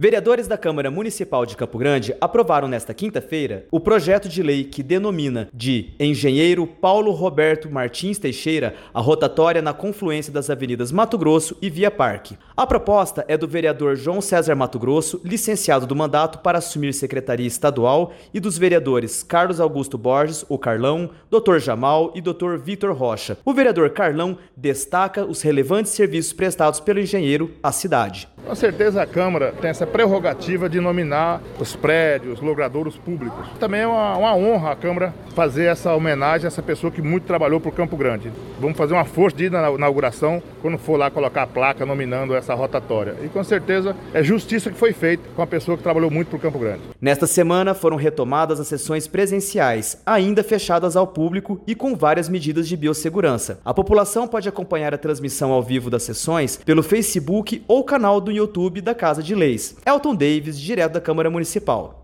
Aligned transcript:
Vereadores 0.00 0.46
da 0.46 0.56
Câmara 0.56 0.92
Municipal 0.92 1.44
de 1.44 1.56
Campo 1.56 1.76
Grande 1.76 2.14
aprovaram 2.20 2.68
nesta 2.68 2.94
quinta-feira 2.94 3.66
o 3.68 3.80
projeto 3.80 4.28
de 4.28 4.44
lei 4.44 4.62
que 4.62 4.80
denomina 4.80 5.48
de 5.52 5.90
Engenheiro 5.98 6.68
Paulo 6.68 7.10
Roberto 7.10 7.68
Martins 7.68 8.16
Teixeira 8.16 8.76
a 8.94 9.00
rotatória 9.00 9.60
na 9.60 9.72
confluência 9.72 10.32
das 10.32 10.50
avenidas 10.50 10.92
Mato 10.92 11.18
Grosso 11.18 11.56
e 11.60 11.68
Via 11.68 11.90
Parque. 11.90 12.38
A 12.56 12.64
proposta 12.64 13.24
é 13.26 13.36
do 13.36 13.48
vereador 13.48 13.96
João 13.96 14.20
César 14.20 14.54
Mato 14.54 14.78
Grosso, 14.78 15.20
licenciado 15.24 15.84
do 15.84 15.96
mandato 15.96 16.38
para 16.38 16.58
assumir 16.58 16.94
secretaria 16.94 17.48
estadual, 17.48 18.12
e 18.32 18.38
dos 18.38 18.56
vereadores 18.56 19.24
Carlos 19.24 19.58
Augusto 19.58 19.98
Borges, 19.98 20.44
o 20.48 20.56
Carlão, 20.56 21.10
Dr. 21.28 21.58
Jamal 21.58 22.12
e 22.14 22.20
Dr. 22.20 22.56
Vitor 22.56 22.94
Rocha. 22.94 23.36
O 23.44 23.52
vereador 23.52 23.90
Carlão 23.90 24.38
destaca 24.56 25.24
os 25.24 25.42
relevantes 25.42 25.90
serviços 25.90 26.32
prestados 26.32 26.78
pelo 26.78 27.00
engenheiro 27.00 27.50
à 27.60 27.72
cidade. 27.72 28.28
Com 28.48 28.54
certeza 28.54 29.02
a 29.02 29.06
Câmara 29.06 29.52
tem 29.60 29.68
essa 29.68 29.86
prerrogativa 29.86 30.70
de 30.70 30.80
nominar 30.80 31.42
os 31.60 31.76
prédios, 31.76 32.40
logradouros 32.40 32.96
públicos. 32.96 33.46
Também 33.60 33.82
é 33.82 33.86
uma, 33.86 34.16
uma 34.16 34.34
honra 34.34 34.72
a 34.72 34.76
Câmara 34.76 35.14
fazer 35.38 35.66
essa 35.66 35.94
homenagem 35.94 36.46
a 36.46 36.48
essa 36.48 36.60
pessoa 36.60 36.90
que 36.90 37.00
muito 37.00 37.22
trabalhou 37.22 37.60
por 37.60 37.72
Campo 37.72 37.96
Grande. 37.96 38.32
Vamos 38.58 38.76
fazer 38.76 38.94
uma 38.94 39.04
força 39.04 39.36
de 39.36 39.48
na 39.48 39.70
inauguração 39.70 40.42
quando 40.60 40.76
for 40.76 40.96
lá 40.96 41.12
colocar 41.12 41.42
a 41.42 41.46
placa 41.46 41.86
nominando 41.86 42.34
essa 42.34 42.54
rotatória. 42.54 43.14
E 43.22 43.28
com 43.28 43.44
certeza 43.44 43.94
é 44.12 44.20
justiça 44.20 44.68
que 44.68 44.76
foi 44.76 44.92
feita 44.92 45.22
com 45.36 45.40
a 45.40 45.46
pessoa 45.46 45.76
que 45.76 45.82
trabalhou 45.84 46.10
muito 46.10 46.26
por 46.26 46.40
Campo 46.40 46.58
Grande. 46.58 46.80
Nesta 47.00 47.24
semana 47.24 47.72
foram 47.72 47.96
retomadas 47.96 48.58
as 48.58 48.66
sessões 48.66 49.06
presenciais, 49.06 50.02
ainda 50.04 50.42
fechadas 50.42 50.96
ao 50.96 51.06
público 51.06 51.60
e 51.68 51.74
com 51.76 51.94
várias 51.94 52.28
medidas 52.28 52.66
de 52.66 52.76
biossegurança. 52.76 53.60
A 53.64 53.72
população 53.72 54.26
pode 54.26 54.48
acompanhar 54.48 54.92
a 54.92 54.98
transmissão 54.98 55.52
ao 55.52 55.62
vivo 55.62 55.88
das 55.88 56.02
sessões 56.02 56.56
pelo 56.56 56.82
Facebook 56.82 57.62
ou 57.68 57.84
canal 57.84 58.20
do 58.20 58.32
YouTube 58.32 58.80
da 58.80 58.92
Casa 58.92 59.22
de 59.22 59.36
Leis. 59.36 59.76
Elton 59.86 60.16
Davis, 60.16 60.58
direto 60.58 60.94
da 60.94 61.00
Câmara 61.00 61.30
Municipal. 61.30 61.94